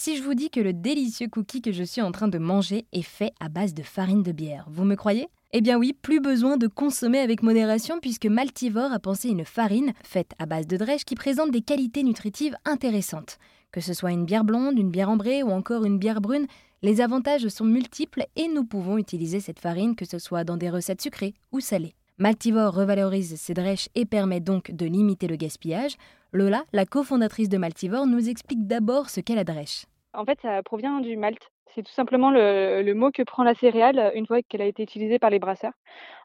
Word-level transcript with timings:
Si 0.00 0.16
je 0.16 0.22
vous 0.22 0.34
dis 0.34 0.48
que 0.48 0.60
le 0.60 0.72
délicieux 0.72 1.26
cookie 1.26 1.60
que 1.60 1.72
je 1.72 1.82
suis 1.82 2.02
en 2.02 2.12
train 2.12 2.28
de 2.28 2.38
manger 2.38 2.86
est 2.92 3.02
fait 3.02 3.32
à 3.40 3.48
base 3.48 3.74
de 3.74 3.82
farine 3.82 4.22
de 4.22 4.30
bière, 4.30 4.64
vous 4.70 4.84
me 4.84 4.94
croyez? 4.94 5.26
Eh 5.50 5.60
bien 5.60 5.76
oui, 5.76 5.92
plus 5.92 6.20
besoin 6.20 6.56
de 6.56 6.68
consommer 6.68 7.18
avec 7.18 7.42
modération 7.42 7.98
puisque 7.98 8.26
Maltivore 8.26 8.92
a 8.92 9.00
pensé 9.00 9.28
une 9.28 9.44
farine 9.44 9.94
faite 10.04 10.34
à 10.38 10.46
base 10.46 10.68
de 10.68 10.76
drèche 10.76 11.04
qui 11.04 11.16
présente 11.16 11.50
des 11.50 11.62
qualités 11.62 12.04
nutritives 12.04 12.54
intéressantes. 12.64 13.38
Que 13.72 13.80
ce 13.80 13.92
soit 13.92 14.12
une 14.12 14.24
bière 14.24 14.44
blonde, 14.44 14.78
une 14.78 14.92
bière 14.92 15.10
ambrée 15.10 15.42
ou 15.42 15.50
encore 15.50 15.84
une 15.84 15.98
bière 15.98 16.20
brune, 16.20 16.46
les 16.82 17.00
avantages 17.00 17.48
sont 17.48 17.64
multiples 17.64 18.24
et 18.36 18.46
nous 18.46 18.64
pouvons 18.64 18.98
utiliser 18.98 19.40
cette 19.40 19.58
farine 19.58 19.96
que 19.96 20.04
ce 20.04 20.20
soit 20.20 20.44
dans 20.44 20.56
des 20.56 20.70
recettes 20.70 21.02
sucrées 21.02 21.34
ou 21.50 21.58
salées. 21.58 21.96
Maltivore 22.18 22.74
revalorise 22.74 23.34
ses 23.34 23.54
drèches 23.54 23.88
et 23.96 24.04
permet 24.04 24.40
donc 24.40 24.70
de 24.70 24.86
limiter 24.86 25.26
le 25.26 25.36
gaspillage. 25.36 25.96
Lola, 26.32 26.64
la 26.74 26.84
cofondatrice 26.84 27.48
de 27.48 27.56
Maltivore, 27.56 28.06
nous 28.06 28.28
explique 28.28 28.66
d'abord 28.66 29.08
ce 29.08 29.20
qu'est 29.20 29.34
la 29.34 29.44
drèche. 29.44 29.86
En 30.12 30.26
fait, 30.26 30.38
ça 30.42 30.62
provient 30.62 31.00
du 31.00 31.16
malt. 31.16 31.50
C'est 31.74 31.82
tout 31.82 31.92
simplement 31.92 32.30
le, 32.30 32.92
mot 32.92 33.10
que 33.10 33.22
prend 33.22 33.44
la 33.44 33.54
céréale 33.54 34.12
une 34.14 34.26
fois 34.26 34.42
qu'elle 34.42 34.60
a 34.60 34.66
été 34.66 34.82
utilisée 34.82 35.18
par 35.18 35.30
les 35.30 35.38
brasseurs. 35.38 35.72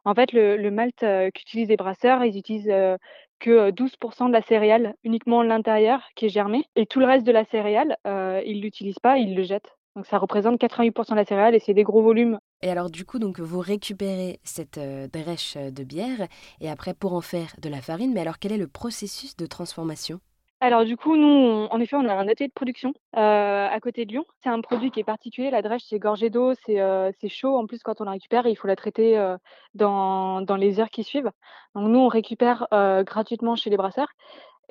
En 0.03 0.13
fait, 0.13 0.33
le, 0.33 0.69
malt 0.71 1.03
euh, 1.03 1.29
qu'utilisent 1.31 1.69
les 1.69 1.77
brasseurs, 1.77 2.23
ils 2.25 2.37
utilisent 2.37 2.69
euh, 2.69 2.97
que 3.39 3.71
12% 3.71 4.27
de 4.27 4.33
la 4.33 4.41
céréale, 4.41 4.95
uniquement 5.03 5.41
l'intérieur 5.41 6.01
qui 6.15 6.25
est 6.25 6.29
germé, 6.29 6.65
et 6.75 6.85
tout 6.85 6.99
le 6.99 7.05
reste 7.05 7.25
de 7.25 7.31
la 7.31 7.45
céréale, 7.45 7.97
euh, 8.05 8.41
ils 8.45 8.61
l'utilisent 8.61 8.99
pas, 8.99 9.17
ils 9.17 9.35
le 9.35 9.43
jettent. 9.43 9.77
Donc 9.95 10.05
ça 10.07 10.17
représente 10.17 10.59
88% 10.59 11.11
de 11.11 11.15
la 11.15 11.25
céréale 11.25 11.55
et 11.55 11.59
c'est 11.59 11.73
des 11.73 11.83
gros 11.83 12.01
volumes. 12.01 12.39
Et 12.61 12.69
alors 12.69 12.89
du 12.89 13.05
coup, 13.05 13.19
donc 13.19 13.39
vous 13.39 13.59
récupérez 13.59 14.39
cette 14.43 14.79
drèche 14.79 15.57
de 15.57 15.83
bière 15.83 16.27
et 16.61 16.69
après 16.69 16.93
pour 16.93 17.13
en 17.13 17.21
faire 17.21 17.53
de 17.61 17.69
la 17.69 17.81
farine, 17.81 18.13
mais 18.13 18.21
alors 18.21 18.39
quel 18.39 18.51
est 18.51 18.57
le 18.57 18.67
processus 18.67 19.35
de 19.35 19.45
transformation? 19.45 20.19
Alors 20.63 20.85
du 20.85 20.95
coup, 20.95 21.17
nous, 21.17 21.67
en 21.69 21.79
effet, 21.81 21.97
on 21.97 22.07
a 22.07 22.13
un 22.13 22.29
atelier 22.29 22.47
de 22.47 22.53
production 22.53 22.93
euh, 23.17 23.67
à 23.69 23.79
côté 23.81 24.05
de 24.05 24.11
Lyon. 24.11 24.23
C'est 24.41 24.47
un 24.47 24.61
produit 24.61 24.91
qui 24.91 25.01
est 25.01 25.03
particulier. 25.03 25.51
La 25.51 25.61
drèche, 25.61 25.81
c'est 25.89 25.99
gorgé 25.99 26.29
d'eau, 26.29 26.53
c'est 26.65 26.79
euh, 26.79 27.11
chaud. 27.27 27.57
En 27.57 27.67
plus, 27.67 27.83
quand 27.83 27.99
on 27.99 28.05
la 28.05 28.11
récupère, 28.11 28.47
il 28.47 28.55
faut 28.55 28.69
la 28.69 28.77
traiter 28.77 29.17
euh, 29.17 29.35
dans, 29.73 30.39
dans, 30.39 30.55
les 30.55 30.79
heures 30.79 30.89
qui 30.89 31.03
suivent. 31.03 31.29
Donc 31.75 31.89
nous, 31.89 31.99
on 31.99 32.07
récupère 32.07 32.67
gratuitement 32.71 33.57
chez 33.57 33.71
les 33.71 33.75
brasseurs. 33.75 34.07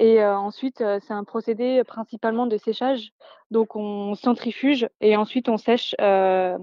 Et 0.03 0.20
ensuite, 0.25 0.78
c'est 0.78 1.12
un 1.12 1.22
procédé 1.22 1.84
principalement 1.84 2.48
de 2.48 2.56
séchage. 2.56 3.12
Donc 3.53 3.77
on 3.77 4.17
centrifuge 4.17 4.89
et 5.00 5.17
ensuite 5.17 5.48
on 5.48 5.56
sèche 5.59 5.94
à 6.00 6.59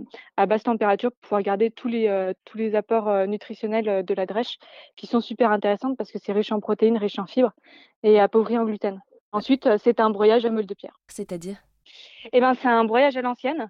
basse 0.45 0.63
température 0.63 1.09
pour 1.13 1.21
pouvoir 1.21 1.41
garder 1.41 1.71
tous 1.71 1.87
les, 1.87 2.33
tous 2.43 2.57
les 2.57 2.75
apports 2.75 3.27
nutritionnels 3.27 4.03
de 4.03 4.13
la 4.13 4.25
drèche 4.25 4.57
qui 4.97 5.07
sont 5.07 5.21
super 5.21 5.51
intéressantes 5.51 5.95
parce 5.97 6.11
que 6.11 6.19
c'est 6.21 6.33
riche 6.33 6.51
en 6.51 6.59
protéines, 6.59 6.97
riche 6.97 7.17
en 7.17 7.27
fibres 7.27 7.53
et 8.03 8.19
appauvri 8.19 8.57
en 8.57 8.65
gluten. 8.65 8.99
Ensuite, 9.31 9.69
c'est 9.77 10.01
un 10.01 10.09
broyage 10.09 10.45
à 10.45 10.49
meule 10.49 10.65
de 10.65 10.73
pierre. 10.73 10.99
C'est-à-dire? 11.07 11.63
Eh 12.33 12.41
ben, 12.41 12.55
c'est 12.55 12.67
un 12.67 12.83
broyage 12.83 13.15
à 13.15 13.21
l'ancienne 13.21 13.69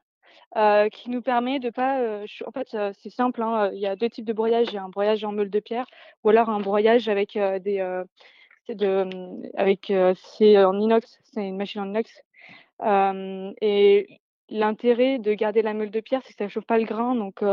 euh, 0.57 0.89
qui 0.89 1.11
nous 1.11 1.21
permet 1.21 1.59
de 1.59 1.69
pas. 1.69 1.99
Euh, 1.99 2.25
en 2.47 2.51
fait, 2.51 2.75
c'est 3.03 3.11
simple. 3.11 3.43
Hein, 3.43 3.69
il 3.73 3.79
y 3.79 3.85
a 3.85 3.95
deux 3.95 4.09
types 4.09 4.25
de 4.25 4.33
broyage. 4.33 4.69
Il 4.69 4.73
y 4.73 4.77
a 4.79 4.83
un 4.83 4.89
broyage 4.89 5.23
en 5.23 5.31
meule 5.31 5.51
de 5.51 5.59
pierre 5.59 5.85
ou 6.23 6.29
alors 6.29 6.49
un 6.49 6.59
broyage 6.59 7.07
avec 7.07 7.37
des. 7.37 8.03
De, 8.75 9.07
avec 9.57 9.93
c'est 10.15 10.63
en 10.63 10.79
inox. 10.79 11.19
C'est 11.23 11.47
une 11.47 11.57
machine 11.57 11.81
en 11.81 11.89
inox. 11.89 12.11
et 13.61 14.19
l'intérêt 14.49 15.19
de 15.19 15.33
garder 15.33 15.61
la 15.61 15.73
meule 15.73 15.91
de 15.91 15.99
pierre, 15.99 16.21
c'est 16.25 16.33
que 16.33 16.37
ça 16.37 16.45
ne 16.45 16.49
chauffe 16.49 16.65
pas 16.65 16.79
le 16.79 16.85
grain, 16.85 17.15
donc 17.15 17.43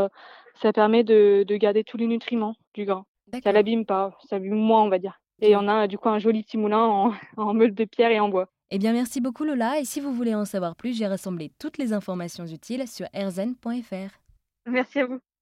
ça 0.61 0.73
permet 0.73 1.03
de, 1.03 1.45
de, 1.47 1.57
garder 1.57 1.83
tous 1.83 1.97
les 1.97 2.07
nutriments 2.07 2.55
du 2.73 2.85
grain. 2.85 3.05
Ça 3.43 3.51
l'abîme 3.51 3.85
pas, 3.85 4.17
ça 4.29 4.37
abîme 4.37 4.55
moins, 4.55 4.83
on 4.83 4.89
va 4.89 4.99
dire. 4.99 5.19
Et 5.41 5.55
on 5.55 5.67
a 5.67 5.87
du 5.87 5.97
coup 5.97 6.09
un 6.09 6.19
joli 6.19 6.43
petit 6.43 6.57
moulin 6.57 6.83
en, 6.83 7.13
en 7.37 7.53
meule 7.53 7.75
de 7.75 7.85
pierre 7.85 8.11
et 8.11 8.19
en 8.19 8.29
bois. 8.29 8.49
Eh 8.69 8.79
bien, 8.79 8.91
merci 8.91 9.21
beaucoup 9.21 9.43
Lola. 9.43 9.79
Et 9.79 9.85
si 9.85 10.01
vous 10.01 10.13
voulez 10.13 10.35
en 10.35 10.45
savoir 10.45 10.75
plus, 10.75 10.97
j'ai 10.97 11.07
rassemblé 11.07 11.51
toutes 11.59 11.77
les 11.77 11.93
informations 11.93 12.45
utiles 12.45 12.87
sur 12.87 13.07
erzen.fr. 13.13 14.19
Merci 14.65 14.99
à 14.99 15.05
vous. 15.05 15.19